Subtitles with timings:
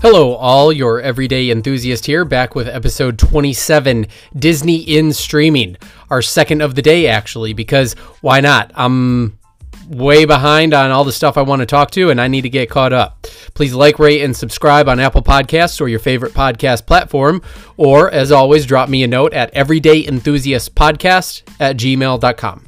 [0.00, 5.76] Hello, all, your everyday enthusiast here, back with episode 27 Disney in Streaming.
[6.08, 8.70] Our second of the day, actually, because why not?
[8.76, 9.36] I'm
[9.88, 12.48] way behind on all the stuff I want to talk to, and I need to
[12.48, 13.26] get caught up.
[13.54, 17.42] Please like, rate, and subscribe on Apple Podcasts or your favorite podcast platform.
[17.76, 22.67] Or, as always, drop me a note at everydayenthusiastpodcast at gmail.com.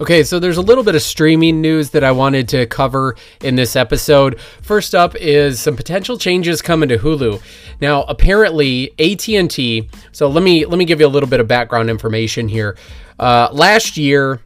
[0.00, 3.54] Okay, so there's a little bit of streaming news that I wanted to cover in
[3.54, 4.40] this episode.
[4.62, 7.42] First up is some potential changes coming to Hulu.
[7.82, 9.90] Now, apparently AT&T.
[10.12, 12.78] So let me let me give you a little bit of background information here.
[13.18, 14.40] Uh, last year,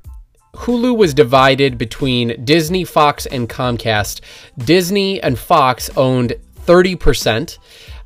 [0.54, 4.22] Hulu was divided between Disney, Fox, and Comcast.
[4.58, 6.34] Disney and Fox owned
[6.66, 7.58] 30%,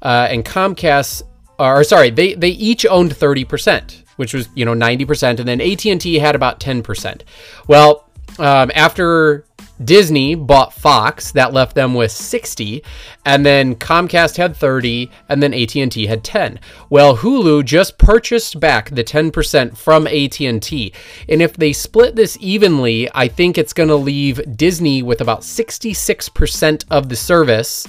[0.02, 1.22] uh, and Comcast,
[1.58, 6.18] or sorry, they they each owned 30% which was you know 90%, and then AT&T
[6.18, 7.22] had about 10%.
[7.68, 9.44] Well, um, after
[9.82, 12.82] Disney bought Fox, that left them with 60,
[13.24, 16.58] and then Comcast had 30, and then AT&T had 10.
[16.90, 20.92] Well, Hulu just purchased back the 10% from AT&T,
[21.28, 25.42] and if they split this evenly, I think it's going to leave Disney with about
[25.42, 27.86] 66% of the service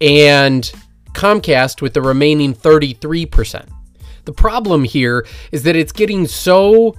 [0.00, 0.72] and
[1.16, 3.68] Comcast with the remaining 33%.
[4.26, 6.94] The problem here is that it's getting so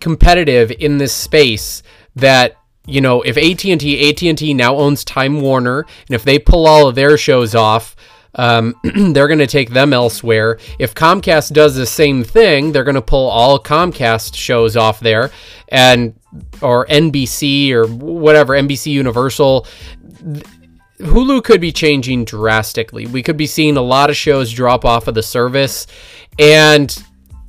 [0.00, 1.82] competitive in this space
[2.16, 6.86] that you know if AT&T AT&T now owns Time Warner and if they pull all
[6.86, 7.96] of their shows off
[8.34, 8.74] um,
[9.12, 10.58] they're going to take them elsewhere.
[10.78, 15.30] If Comcast does the same thing, they're going to pull all Comcast shows off there,
[15.68, 16.14] and
[16.62, 19.66] or NBC or whatever NBC Universal.
[20.98, 23.06] Hulu could be changing drastically.
[23.06, 25.86] We could be seeing a lot of shows drop off of the service,
[26.38, 26.96] and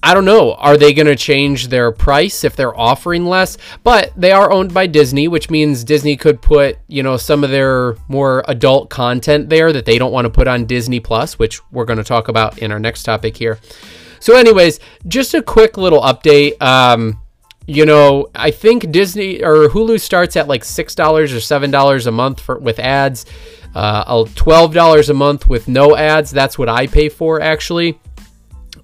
[0.02, 0.54] I don't know.
[0.54, 3.58] Are they going to change their price if they're offering less?
[3.84, 7.50] But they are owned by Disney, which means Disney could put, you know, some of
[7.50, 11.60] their more adult content there that they don't want to put on Disney Plus, which
[11.72, 13.60] we're going to talk about in our next topic here.
[14.22, 16.62] So, anyways, just a quick little update.
[16.62, 17.20] Um,
[17.70, 22.08] you know, I think Disney or Hulu starts at like six dollars or seven dollars
[22.08, 23.28] a month for with ads.
[23.76, 26.32] Uh, twelve dollars a month with no ads.
[26.32, 28.00] That's what I pay for actually.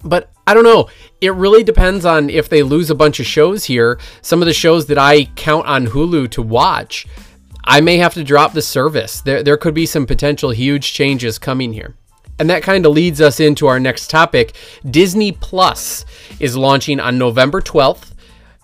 [0.04, 0.88] But I don't know.
[1.20, 3.98] It really depends on if they lose a bunch of shows here.
[4.22, 7.08] Some of the shows that I count on Hulu to watch,
[7.64, 9.20] I may have to drop the service.
[9.20, 11.96] There, there could be some potential huge changes coming here.
[12.38, 14.54] And that kind of leads us into our next topic.
[14.88, 16.04] Disney Plus
[16.38, 18.12] is launching on November 12th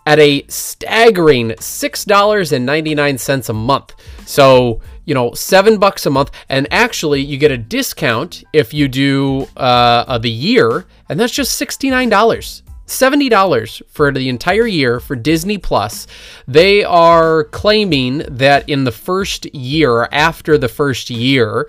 [0.06, 3.94] at a staggering $6.99 a month.
[4.26, 6.30] So, you know, seven bucks a month.
[6.48, 11.60] And actually, you get a discount if you do uh, the year, and that's just
[11.60, 12.62] $69.
[12.86, 16.06] $70 for the entire year for Disney Plus.
[16.46, 21.68] They are claiming that in the first year, after the first year,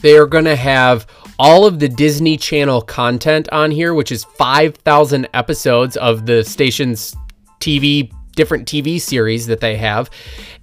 [0.00, 1.06] they are going to have
[1.38, 7.14] all of the Disney Channel content on here, which is 5,000 episodes of the station's
[7.62, 10.10] TV different TV series that they have,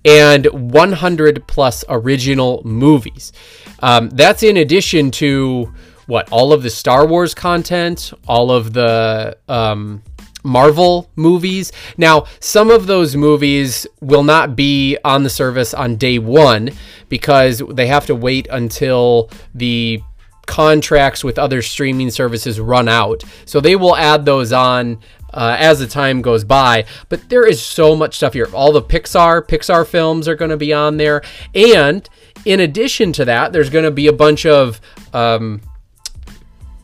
[0.04, 3.32] and 100 plus original movies.
[3.80, 5.74] Um, that's in addition to
[6.08, 10.02] what all of the Star Wars content, all of the um,
[10.44, 11.72] Marvel movies.
[11.98, 16.72] Now, some of those movies will not be on the service on day one
[17.10, 20.02] because they have to wait until the
[20.48, 23.24] contracts with other streaming services run out.
[23.46, 25.00] So they will add those on
[25.34, 26.86] uh, as the time goes by.
[27.10, 28.48] But there is so much stuff here.
[28.54, 31.22] All the Pixar Pixar films are going to be on there,
[31.54, 32.08] and
[32.46, 34.80] in addition to that, there's going to be a bunch of
[35.14, 35.62] um,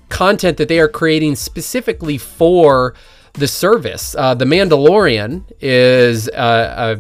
[0.09, 2.93] content that they are creating specifically for
[3.33, 4.15] the service.
[4.17, 6.99] Uh, the Mandalorian is a,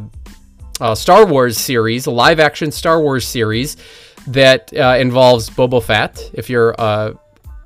[0.81, 3.77] a, a, Star Wars series, a live action Star Wars series
[4.27, 6.29] that uh, involves Boba Fett.
[6.33, 7.13] If you're uh,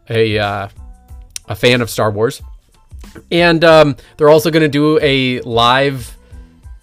[0.10, 0.70] a uh,
[1.48, 2.42] a fan of Star Wars.
[3.32, 6.18] And um, they're also going to do a live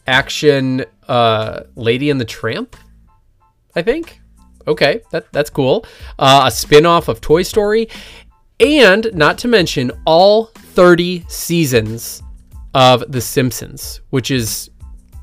[0.07, 2.77] action uh, Lady and the Tramp,
[3.75, 4.21] I think.
[4.67, 5.85] Okay, that, that's cool.
[6.19, 7.89] Uh, a spin off of Toy Story.
[8.59, 12.23] And not to mention all 30 seasons
[12.75, 14.71] of The Simpsons, which is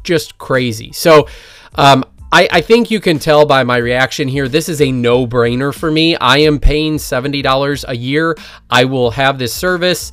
[0.03, 0.91] just crazy.
[0.91, 1.27] So,
[1.75, 4.47] um, I, I, think you can tell by my reaction here.
[4.47, 6.15] This is a no brainer for me.
[6.15, 8.35] I am paying $70 a year.
[8.71, 10.11] I will have this service.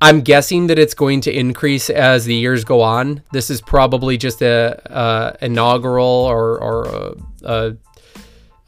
[0.00, 3.22] I'm guessing that it's going to increase as the years go on.
[3.32, 7.14] This is probably just a, inaugural or, or a,
[7.44, 7.76] a,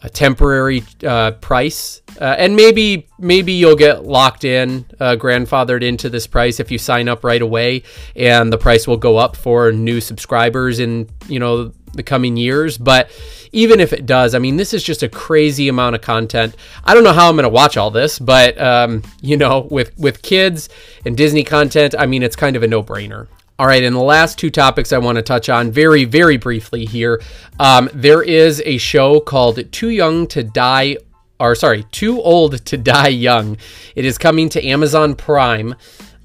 [0.02, 6.08] a temporary uh, price, uh, and maybe maybe you'll get locked in, uh, grandfathered into
[6.08, 7.82] this price if you sign up right away,
[8.16, 12.78] and the price will go up for new subscribers in you know the coming years.
[12.78, 13.10] But
[13.52, 16.54] even if it does, I mean, this is just a crazy amount of content.
[16.84, 19.96] I don't know how I'm going to watch all this, but um, you know, with
[19.98, 20.68] with kids
[21.04, 23.26] and Disney content, I mean, it's kind of a no brainer.
[23.60, 26.86] All right, and the last two topics I want to touch on very, very briefly
[26.86, 27.20] here.
[27.58, 30.96] Um, there is a show called Too Young to Die,
[31.38, 33.58] or sorry, Too Old to Die Young.
[33.94, 35.74] It is coming to Amazon Prime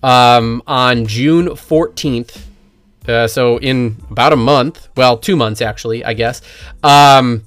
[0.02, 2.42] um, on June 14th.
[3.08, 6.42] Uh, so in about a month, well, two months actually, I guess.
[6.84, 7.46] Um,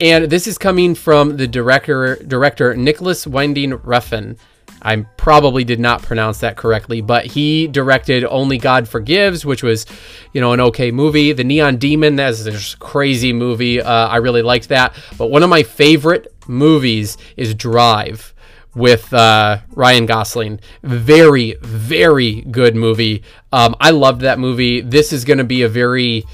[0.00, 4.36] and this is coming from the director, director Nicolas Winding Refn.
[4.82, 9.86] I probably did not pronounce that correctly, but he directed Only God Forgives, which was,
[10.34, 11.32] you know, an okay movie.
[11.32, 13.80] The Neon Demon, that's a crazy movie.
[13.80, 14.94] Uh, I really liked that.
[15.16, 18.33] But one of my favorite movies is Drive
[18.74, 20.60] with uh, Ryan Gosling.
[20.82, 23.22] Very, very good movie.
[23.52, 24.80] Um, I loved that movie.
[24.80, 26.24] This is going to be a very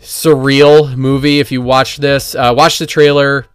[0.00, 1.40] surreal movie.
[1.40, 3.46] If you watch this, uh, watch the trailer.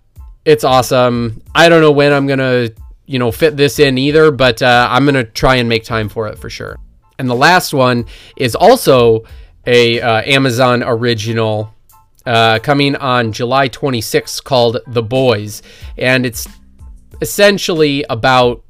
[0.46, 1.42] It's awesome.
[1.54, 2.74] I don't know when I'm going to
[3.08, 6.10] you know, fit this in either, but uh, I'm going to try and make time
[6.10, 6.78] for it for sure.
[7.18, 8.06] And the last one
[8.36, 9.24] is also
[9.66, 11.74] a uh, Amazon original
[12.26, 15.64] uh, coming on July 26th called The Boys.
[15.98, 16.48] And it's
[17.22, 18.64] essentially about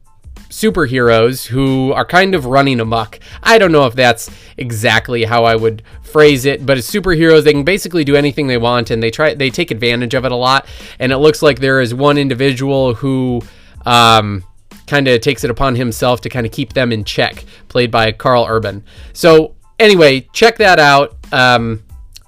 [0.49, 3.19] superheroes who are kind of running amok.
[3.43, 7.51] I don't know if that's exactly how I would phrase it, but as superheroes, they
[7.51, 10.35] can basically do anything they want and they try they take advantage of it a
[10.35, 10.65] lot.
[10.99, 13.41] And it looks like there is one individual who
[13.85, 14.43] um,
[14.87, 18.11] kind of takes it upon himself to kind of keep them in check, played by
[18.11, 18.83] Karl Urban.
[19.13, 21.17] So anyway, check that out.
[21.31, 21.83] Um,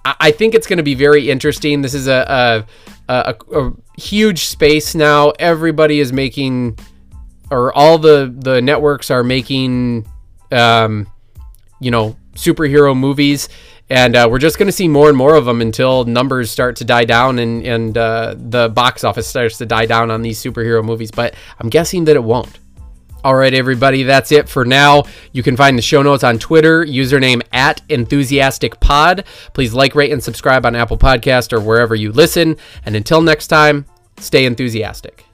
[0.06, 1.82] I, I think it's going to be very interesting.
[1.82, 2.66] This is a,
[3.08, 5.32] a, a, a huge space now.
[5.40, 6.80] Everybody is making,
[7.52, 10.08] or all the the networks are making,
[10.52, 11.08] um,
[11.80, 13.50] you know, superhero movies
[13.90, 16.76] and uh, we're just going to see more and more of them until numbers start
[16.78, 20.42] to die down and and uh, the box office starts to die down on these
[20.42, 21.10] superhero movies.
[21.12, 22.60] But I'm guessing that it won't.
[23.22, 25.04] All right, everybody, that's it for now.
[25.34, 29.26] You can find the show notes on Twitter, username at enthusiasticpod.
[29.54, 32.56] Please like, rate, and subscribe on Apple Podcast or wherever you listen.
[32.86, 33.86] And until next time,
[34.20, 35.29] stay enthusiastic.